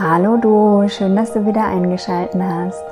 [0.00, 2.82] Hallo du, schön, dass du wieder eingeschaltet hast.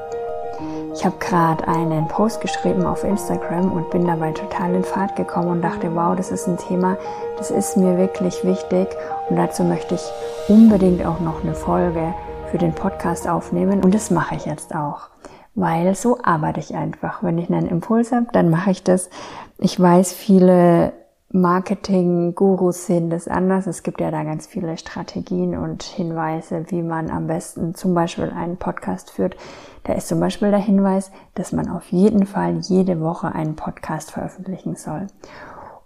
[0.94, 5.48] Ich habe gerade einen Post geschrieben auf Instagram und bin dabei total in Fahrt gekommen
[5.48, 6.96] und dachte, wow, das ist ein Thema,
[7.38, 8.86] das ist mir wirklich wichtig
[9.28, 10.12] und dazu möchte ich
[10.48, 12.14] unbedingt auch noch eine Folge
[12.52, 15.08] für den Podcast aufnehmen und das mache ich jetzt auch,
[15.56, 17.22] weil so arbeite ich einfach.
[17.22, 19.10] Wenn ich einen Impuls habe, dann mache ich das.
[19.58, 20.92] Ich weiß, viele
[21.32, 23.66] Marketing-Gurus sehen das anders.
[23.66, 28.30] Es gibt ja da ganz viele Strategien und Hinweise, wie man am besten zum Beispiel
[28.30, 29.36] einen Podcast führt.
[29.84, 34.10] Da ist zum Beispiel der Hinweis, dass man auf jeden Fall jede Woche einen Podcast
[34.10, 35.06] veröffentlichen soll.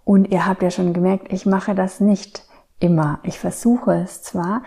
[0.03, 2.43] Und ihr habt ja schon gemerkt, ich mache das nicht
[2.79, 3.19] immer.
[3.23, 4.63] Ich versuche es zwar,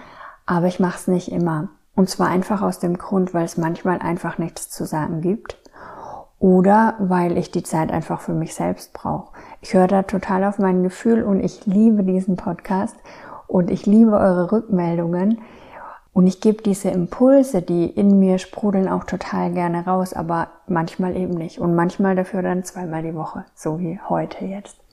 [0.46, 1.68] aber ich mache es nicht immer.
[1.94, 5.58] Und zwar einfach aus dem Grund, weil es manchmal einfach nichts zu sagen gibt
[6.38, 9.32] oder weil ich die Zeit einfach für mich selbst brauche.
[9.60, 12.96] Ich höre da total auf mein Gefühl und ich liebe diesen Podcast
[13.46, 15.40] und ich liebe eure Rückmeldungen.
[16.12, 21.16] Und ich gebe diese Impulse, die in mir sprudeln, auch total gerne raus, aber manchmal
[21.16, 21.58] eben nicht.
[21.58, 24.83] Und manchmal dafür dann zweimal die Woche, so wie heute jetzt.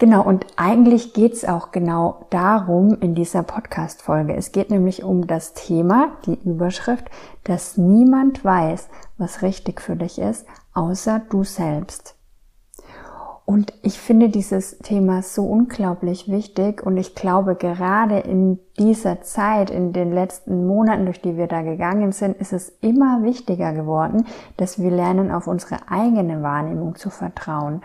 [0.00, 4.36] Genau, und eigentlich geht's auch genau darum in dieser Podcast-Folge.
[4.36, 7.06] Es geht nämlich um das Thema, die Überschrift,
[7.42, 12.14] dass niemand weiß, was richtig für dich ist, außer du selbst.
[13.44, 19.70] Und ich finde dieses Thema so unglaublich wichtig und ich glaube gerade in dieser Zeit,
[19.70, 24.26] in den letzten Monaten, durch die wir da gegangen sind, ist es immer wichtiger geworden,
[24.58, 27.80] dass wir lernen, auf unsere eigene Wahrnehmung zu vertrauen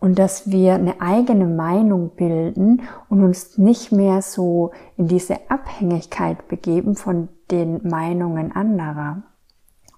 [0.00, 6.48] und dass wir eine eigene Meinung bilden und uns nicht mehr so in diese Abhängigkeit
[6.48, 9.22] begeben von den Meinungen anderer.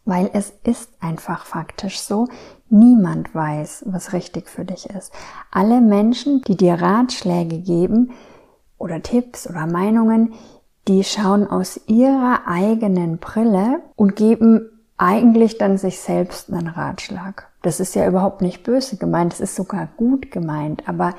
[0.05, 2.27] Weil es ist einfach faktisch so,
[2.69, 5.12] niemand weiß, was richtig für dich ist.
[5.53, 8.11] Alle Menschen, die dir Ratschläge geben
[8.78, 10.34] oder Tipps oder Meinungen,
[10.89, 17.52] die schauen aus ihrer eigenen Brille und geben eigentlich dann sich selbst einen Ratschlag.
[17.62, 21.14] Das ist ja überhaupt nicht böse gemeint, es ist sogar gut gemeint, aber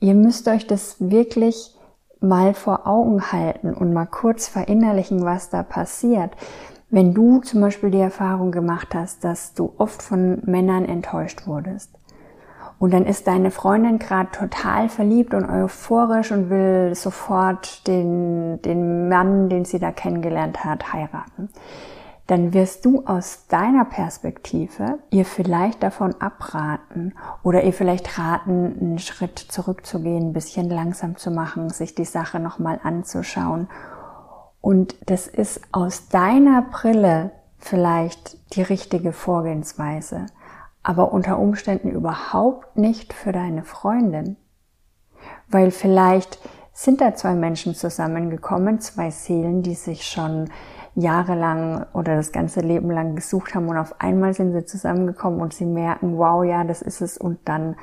[0.00, 1.74] ihr müsst euch das wirklich
[2.20, 6.32] mal vor Augen halten und mal kurz verinnerlichen, was da passiert.
[6.90, 11.96] Wenn du zum Beispiel die Erfahrung gemacht hast, dass du oft von Männern enttäuscht wurdest
[12.78, 19.08] und dann ist deine Freundin gerade total verliebt und euphorisch und will sofort den, den
[19.08, 21.48] Mann, den sie da kennengelernt hat, heiraten,
[22.26, 28.98] dann wirst du aus deiner Perspektive ihr vielleicht davon abraten oder ihr vielleicht raten, einen
[28.98, 33.68] Schritt zurückzugehen, ein bisschen langsam zu machen, sich die Sache nochmal anzuschauen
[34.66, 40.26] und das ist aus deiner Brille vielleicht die richtige Vorgehensweise,
[40.82, 44.36] aber unter Umständen überhaupt nicht für deine Freundin.
[45.46, 46.40] Weil vielleicht
[46.76, 50.50] sind da zwei Menschen zusammengekommen, zwei Seelen, die sich schon
[50.94, 55.54] jahrelang oder das ganze Leben lang gesucht haben und auf einmal sind sie zusammengekommen und
[55.54, 57.76] sie merken, wow, ja, das ist es und dann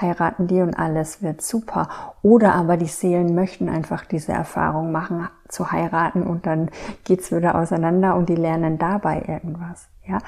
[0.00, 1.90] heiraten die und alles wird super.
[2.22, 6.70] Oder aber die Seelen möchten einfach diese Erfahrung machen, zu heiraten und dann
[7.04, 10.18] geht's wieder auseinander und die lernen dabei irgendwas, ja.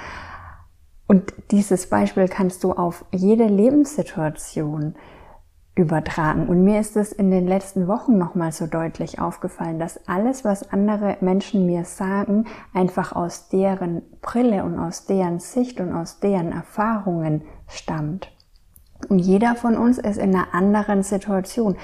[1.07, 4.95] Und dieses Beispiel kannst du auf jede Lebenssituation
[5.81, 6.47] übertragen.
[6.49, 10.71] Und mir ist es in den letzten Wochen nochmal so deutlich aufgefallen, dass alles, was
[10.73, 16.53] andere Menschen mir sagen, einfach aus deren Brille und aus deren Sicht und aus deren
[16.53, 18.31] Erfahrungen stammt.
[19.09, 21.77] Und jeder von uns ist in einer anderen Situation.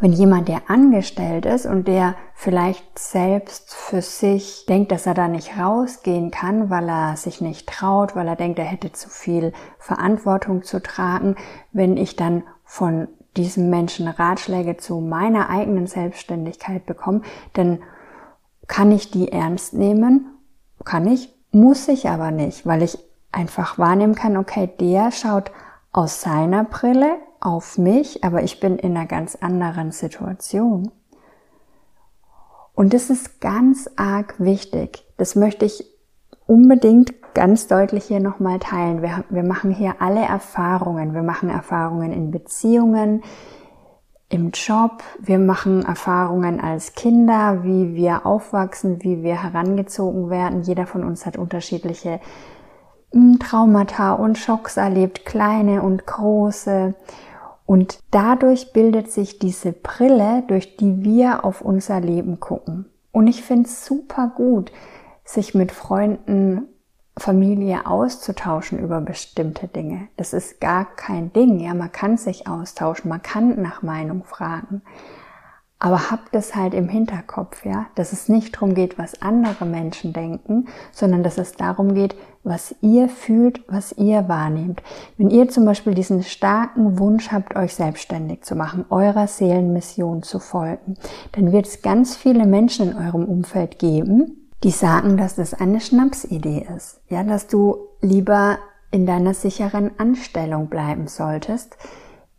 [0.00, 5.28] Wenn jemand, der angestellt ist und der vielleicht selbst für sich denkt, dass er da
[5.28, 9.52] nicht rausgehen kann, weil er sich nicht traut, weil er denkt, er hätte zu viel
[9.78, 11.36] Verantwortung zu tragen,
[11.72, 17.22] wenn ich dann von diesem Menschen Ratschläge zu meiner eigenen Selbstständigkeit bekomme,
[17.52, 17.82] dann
[18.66, 20.26] kann ich die ernst nehmen,
[20.84, 22.98] kann ich, muss ich aber nicht, weil ich
[23.32, 25.50] einfach wahrnehmen kann, okay, der schaut
[25.92, 30.90] aus seiner Brille auf mich, aber ich bin in einer ganz anderen Situation.
[32.74, 35.04] Und das ist ganz arg wichtig.
[35.16, 35.84] Das möchte ich
[36.46, 39.02] unbedingt ganz deutlich hier nochmal teilen.
[39.02, 41.14] Wir, wir machen hier alle Erfahrungen.
[41.14, 43.22] Wir machen Erfahrungen in Beziehungen,
[44.28, 45.02] im Job.
[45.18, 50.62] Wir machen Erfahrungen als Kinder, wie wir aufwachsen, wie wir herangezogen werden.
[50.62, 52.20] Jeder von uns hat unterschiedliche
[53.38, 56.94] Traumata und Schocks erlebt, kleine und große.
[57.66, 62.86] Und dadurch bildet sich diese Brille, durch die wir auf unser Leben gucken.
[63.12, 64.72] Und ich finde es super gut,
[65.24, 66.68] sich mit Freunden
[67.16, 70.08] Familie auszutauschen über bestimmte Dinge.
[70.16, 71.60] Das ist gar kein Ding.
[71.60, 74.82] Ja, man kann sich austauschen, man kann nach Meinung fragen.
[75.78, 80.12] Aber habt es halt im Hinterkopf, ja, dass es nicht darum geht, was andere Menschen
[80.12, 84.82] denken, sondern dass es darum geht, was ihr fühlt, was ihr wahrnehmt.
[85.18, 90.38] Wenn ihr zum Beispiel diesen starken Wunsch habt, euch selbstständig zu machen, eurer Seelenmission zu
[90.38, 90.94] folgen,
[91.32, 95.80] dann wird es ganz viele Menschen in eurem Umfeld geben, die sagen, dass das eine
[95.80, 97.00] Schnapsidee ist.
[97.08, 98.58] Ja, dass du lieber
[98.90, 101.76] in deiner sicheren Anstellung bleiben solltest,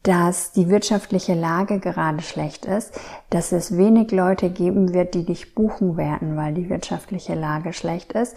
[0.02, 3.00] dass die wirtschaftliche Lage gerade schlecht ist,
[3.30, 8.14] dass es wenig Leute geben wird, die dich buchen werden, weil die wirtschaftliche Lage schlecht
[8.14, 8.36] ist,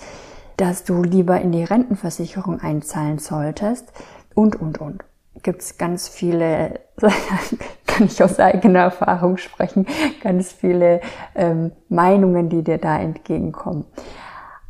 [0.57, 3.93] dass du lieber in die Rentenversicherung einzahlen solltest
[4.35, 5.05] und, und, und.
[5.43, 6.81] Gibt es ganz viele,
[7.99, 9.87] kann ich aus eigener Erfahrung sprechen,
[10.23, 11.01] ganz viele
[11.35, 13.85] ähm, Meinungen, die dir da entgegenkommen.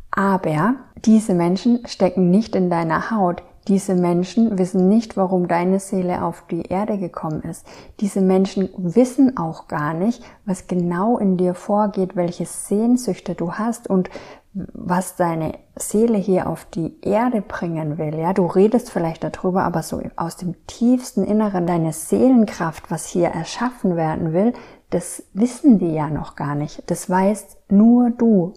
[0.09, 3.43] Aber diese Menschen stecken nicht in deiner Haut.
[3.67, 7.67] Diese Menschen wissen nicht, warum deine Seele auf die Erde gekommen ist.
[7.99, 13.87] Diese Menschen wissen auch gar nicht, was genau in dir vorgeht, welche Sehnsüchte du hast
[13.87, 14.09] und
[14.53, 18.17] was deine Seele hier auf die Erde bringen will.
[18.17, 23.27] Ja, du redest vielleicht darüber, aber so aus dem tiefsten Inneren deine Seelenkraft, was hier
[23.27, 24.53] erschaffen werden will,
[24.89, 26.89] das wissen die ja noch gar nicht.
[26.89, 28.53] Das weißt nur du.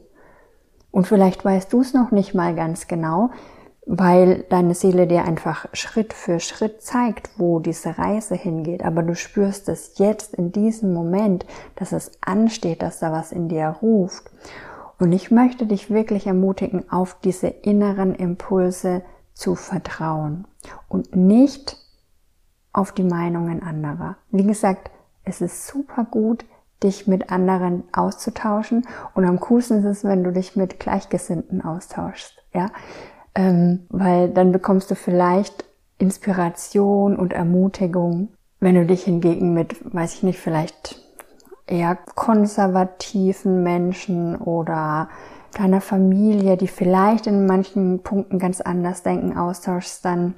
[0.90, 3.30] Und vielleicht weißt du es noch nicht mal ganz genau,
[3.84, 8.84] weil deine Seele dir einfach Schritt für Schritt zeigt, wo diese Reise hingeht.
[8.84, 11.44] Aber du spürst es jetzt in diesem Moment,
[11.76, 14.30] dass es ansteht, dass da was in dir ruft.
[15.02, 19.02] Und ich möchte dich wirklich ermutigen, auf diese inneren Impulse
[19.34, 20.46] zu vertrauen
[20.88, 21.76] und nicht
[22.72, 24.14] auf die Meinungen anderer.
[24.30, 24.92] Wie gesagt,
[25.24, 26.44] es ist super gut,
[26.84, 32.40] dich mit anderen auszutauschen und am coolsten ist es, wenn du dich mit Gleichgesinnten austauschst,
[32.54, 32.70] ja,
[33.34, 35.64] ähm, weil dann bekommst du vielleicht
[35.98, 38.28] Inspiration und Ermutigung.
[38.60, 41.01] Wenn du dich hingegen mit, weiß ich nicht, vielleicht
[41.72, 45.08] eher konservativen Menschen oder
[45.56, 50.34] deiner Familie, die vielleicht in manchen Punkten ganz anders denken, austauschst, dann,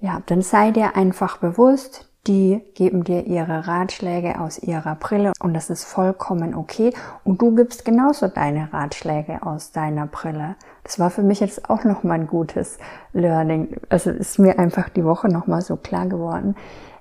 [0.00, 5.54] ja, dann sei dir einfach bewusst, die geben dir ihre Ratschläge aus ihrer Brille und
[5.54, 6.92] das ist vollkommen okay.
[7.24, 10.56] Und du gibst genauso deine Ratschläge aus deiner Brille.
[10.82, 12.78] Das war für mich jetzt auch nochmal ein gutes
[13.14, 13.76] Learning.
[13.88, 16.54] Also ist mir einfach die Woche nochmal so klar geworden.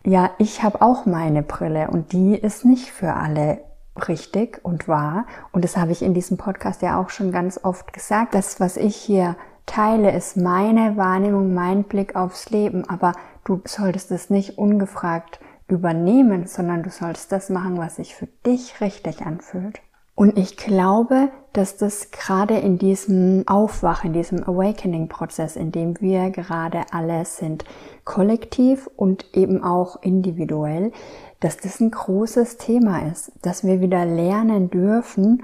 [0.05, 3.61] Ja, ich habe auch meine Brille und die ist nicht für alle
[4.07, 5.25] richtig und wahr.
[5.51, 8.35] Und das habe ich in diesem Podcast ja auch schon ganz oft gesagt.
[8.35, 9.35] Das, was ich hier
[9.65, 12.87] teile, ist meine Wahrnehmung, mein Blick aufs Leben.
[12.87, 13.13] Aber
[13.47, 15.39] Du solltest es nicht ungefragt
[15.69, 19.79] übernehmen, sondern du sollst das machen, was sich für dich richtig anfühlt.
[20.17, 26.31] Und ich glaube, dass das gerade in diesem Aufwachen, in diesem Awakening-Prozess, in dem wir
[26.31, 27.65] gerade alle sind,
[28.03, 30.91] kollektiv und eben auch individuell,
[31.39, 35.43] dass das ein großes Thema ist, dass wir wieder lernen dürfen,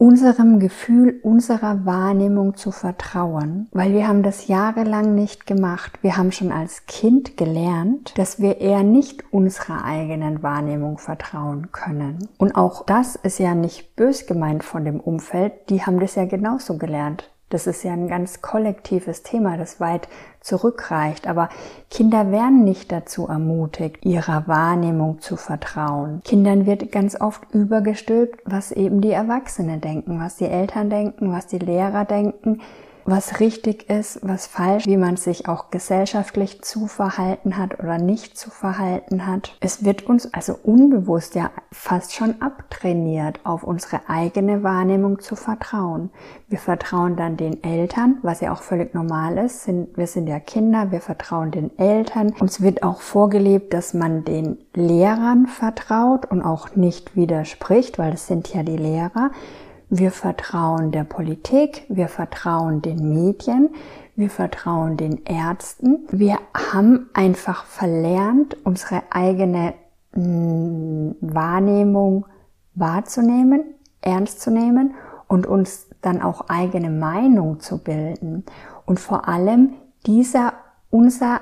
[0.00, 5.98] unserem Gefühl, unserer Wahrnehmung zu vertrauen, weil wir haben das jahrelang nicht gemacht.
[6.00, 12.30] Wir haben schon als Kind gelernt, dass wir eher nicht unserer eigenen Wahrnehmung vertrauen können.
[12.38, 16.24] Und auch das ist ja nicht bös gemeint von dem Umfeld, die haben das ja
[16.24, 17.30] genauso gelernt.
[17.50, 20.08] Das ist ja ein ganz kollektives Thema, das weit
[20.40, 21.26] zurückreicht.
[21.26, 21.48] Aber
[21.90, 26.22] Kinder werden nicht dazu ermutigt, ihrer Wahrnehmung zu vertrauen.
[26.24, 31.48] Kindern wird ganz oft übergestülpt, was eben die Erwachsenen denken, was die Eltern denken, was
[31.48, 32.60] die Lehrer denken
[33.04, 38.38] was richtig ist, was falsch, wie man sich auch gesellschaftlich zu verhalten hat oder nicht
[38.38, 39.56] zu verhalten hat.
[39.60, 46.10] Es wird uns also unbewusst ja fast schon abtrainiert, auf unsere eigene Wahrnehmung zu vertrauen.
[46.48, 49.68] Wir vertrauen dann den Eltern, was ja auch völlig normal ist.
[49.68, 52.34] Wir sind ja Kinder, wir vertrauen den Eltern.
[52.40, 58.26] Uns wird auch vorgelebt, dass man den Lehrern vertraut und auch nicht widerspricht, weil es
[58.26, 59.30] sind ja die Lehrer.
[59.92, 63.70] Wir vertrauen der Politik, wir vertrauen den Medien,
[64.14, 66.06] wir vertrauen den Ärzten.
[66.12, 69.74] Wir haben einfach verlernt, unsere eigene
[70.14, 72.26] mm, Wahrnehmung
[72.76, 74.94] wahrzunehmen, ernst zu nehmen
[75.26, 78.44] und uns dann auch eigene Meinung zu bilden.
[78.86, 79.74] Und vor allem
[80.06, 80.52] dieser
[80.90, 81.40] unser,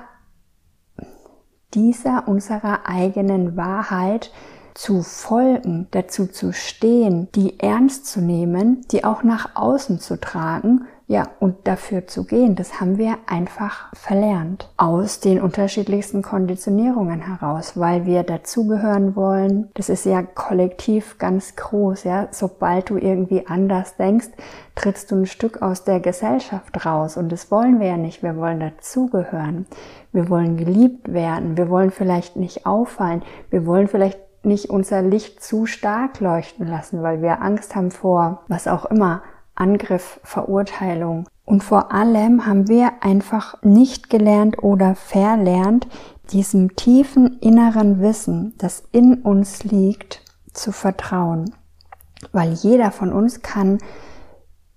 [1.75, 4.31] dieser unserer eigenen Wahrheit
[4.79, 10.87] zu folgen, dazu zu stehen, die ernst zu nehmen, die auch nach außen zu tragen,
[11.11, 14.69] Ja, und dafür zu gehen, das haben wir einfach verlernt.
[14.77, 19.71] Aus den unterschiedlichsten Konditionierungen heraus, weil wir dazugehören wollen.
[19.73, 22.27] Das ist ja kollektiv ganz groß, ja.
[22.29, 24.27] Sobald du irgendwie anders denkst,
[24.75, 27.17] trittst du ein Stück aus der Gesellschaft raus.
[27.17, 28.21] Und das wollen wir ja nicht.
[28.21, 29.65] Wir wollen dazugehören.
[30.11, 31.57] Wir wollen geliebt werden.
[31.57, 33.23] Wir wollen vielleicht nicht auffallen.
[33.49, 38.43] Wir wollen vielleicht nicht unser Licht zu stark leuchten lassen, weil wir Angst haben vor
[38.47, 39.21] was auch immer
[39.55, 41.27] Angriff, Verurteilung.
[41.45, 45.87] Und vor allem haben wir einfach nicht gelernt oder verlernt,
[46.31, 51.53] diesem tiefen inneren Wissen, das in uns liegt, zu vertrauen.
[52.31, 53.79] Weil jeder von uns kann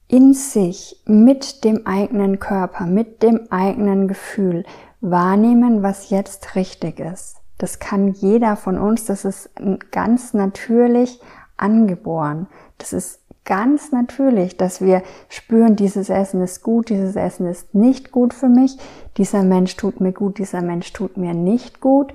[0.08, 4.64] in sich mit dem eigenen Körper, mit dem eigenen Gefühl
[5.00, 7.41] wahrnehmen, was jetzt richtig ist.
[7.62, 9.50] Das kann jeder von uns, das ist
[9.92, 11.20] ganz natürlich
[11.56, 12.48] angeboren.
[12.78, 18.10] Das ist ganz natürlich, dass wir spüren, dieses Essen ist gut, dieses Essen ist nicht
[18.10, 18.78] gut für mich,
[19.16, 22.12] dieser Mensch tut mir gut, dieser Mensch tut mir nicht gut,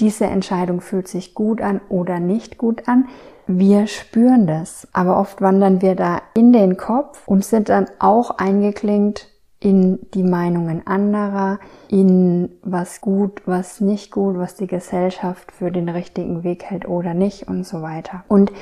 [0.00, 3.08] diese Entscheidung fühlt sich gut an oder nicht gut an.
[3.46, 8.30] Wir spüren das, aber oft wandern wir da in den Kopf und sind dann auch
[8.38, 9.28] eingeklinkt
[9.60, 15.88] in die Meinungen anderer, in was gut, was nicht gut, was die Gesellschaft für den
[15.88, 18.24] richtigen Weg hält oder nicht und so weiter.
[18.28, 18.52] Und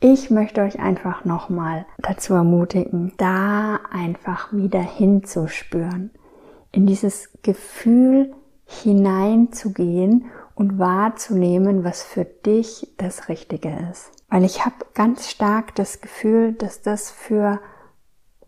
[0.00, 6.12] ich möchte euch einfach nochmal dazu ermutigen, da einfach wieder hinzuspüren,
[6.72, 8.32] in dieses Gefühl
[8.64, 14.12] hineinzugehen und wahrzunehmen, was für dich das Richtige ist.
[14.30, 17.60] Weil ich habe ganz stark das Gefühl, dass das für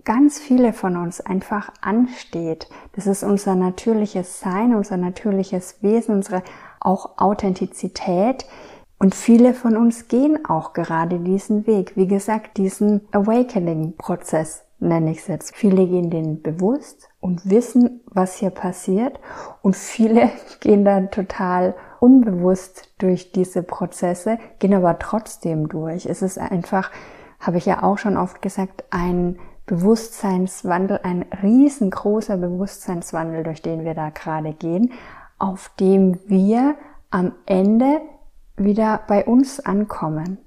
[0.05, 2.69] ganz viele von uns einfach ansteht.
[2.93, 6.43] Das ist unser natürliches Sein, unser natürliches Wesen, unsere
[6.81, 8.47] auch Authentizität,
[9.03, 11.97] und viele von uns gehen auch gerade diesen Weg.
[11.97, 15.57] Wie gesagt, diesen Awakening-Prozess nenne ich es jetzt.
[15.57, 19.19] Viele gehen den bewusst und wissen, was hier passiert.
[19.63, 20.31] Und viele
[20.61, 26.05] gehen dann total unbewusst durch diese Prozesse, gehen aber trotzdem durch.
[26.05, 26.91] Es ist einfach,
[27.41, 29.39] habe ich ja auch schon oft gesagt, ein
[29.71, 34.93] Bewusstseinswandel, ein riesengroßer Bewusstseinswandel, durch den wir da gerade gehen,
[35.39, 36.75] auf dem wir
[37.11, 38.01] am Ende
[38.57, 40.39] wieder bei uns ankommen.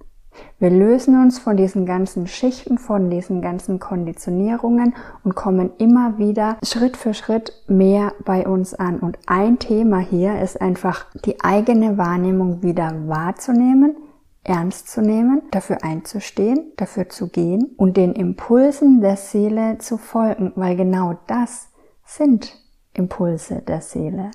[0.60, 6.58] Wir lösen uns von diesen ganzen Schichten, von diesen ganzen Konditionierungen und kommen immer wieder
[6.62, 9.00] Schritt für Schritt mehr bei uns an.
[9.00, 13.96] Und ein Thema hier ist einfach die eigene Wahrnehmung wieder wahrzunehmen,
[14.44, 20.52] ernst zu nehmen, dafür einzustehen, dafür zu gehen und den Impulsen der Seele zu folgen,
[20.56, 21.70] weil genau das
[22.06, 22.58] sind
[22.94, 24.32] Impulse der Seele.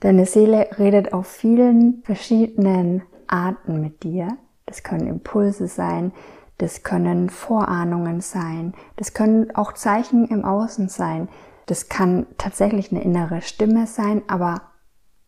[0.00, 4.38] Deine Seele redet auf vielen verschiedenen Arten mit dir.
[4.64, 6.12] Das können Impulse sein,
[6.58, 11.28] das können Vorahnungen sein, das können auch Zeichen im Außen sein.
[11.66, 14.62] Das kann tatsächlich eine innere Stimme sein, aber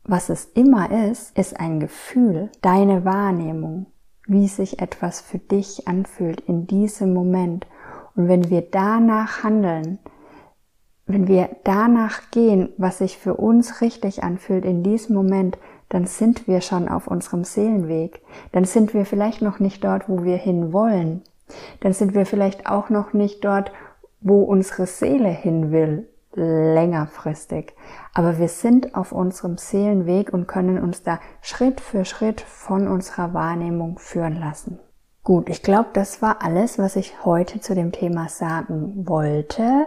[0.04, 3.86] was es immer ist, ist ein Gefühl, deine Wahrnehmung,
[4.26, 7.66] wie sich etwas für dich anfühlt in diesem Moment.
[8.16, 9.98] Und wenn wir danach handeln,
[11.06, 16.48] wenn wir danach gehen, was sich für uns richtig anfühlt in diesem Moment, dann sind
[16.48, 18.22] wir schon auf unserem Seelenweg.
[18.52, 21.22] Dann sind wir vielleicht noch nicht dort, wo wir hin wollen.
[21.80, 23.72] Dann sind wir vielleicht auch noch nicht dort,
[24.20, 27.74] wo unsere Seele hin will, längerfristig.
[28.14, 33.34] Aber wir sind auf unserem Seelenweg und können uns da Schritt für Schritt von unserer
[33.34, 34.78] Wahrnehmung führen lassen.
[35.24, 39.86] Gut, ich glaube, das war alles, was ich heute zu dem Thema sagen wollte.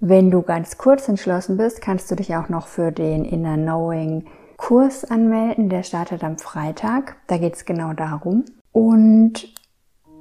[0.00, 4.24] Wenn du ganz kurz entschlossen bist, kannst du dich auch noch für den Inner Knowing
[4.56, 5.68] Kurs anmelden.
[5.68, 7.16] Der startet am Freitag.
[7.26, 8.44] Da geht es genau darum.
[8.72, 9.52] Und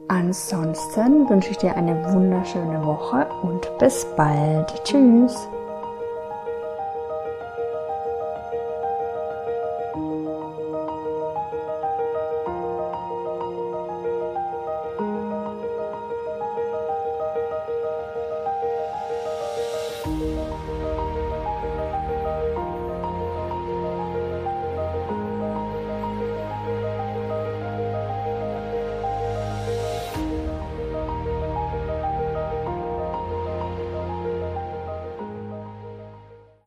[0.09, 4.83] ansonsten wünsche ich dir eine wunderschöne Woche und bis bald.
[4.83, 5.47] Tschüss.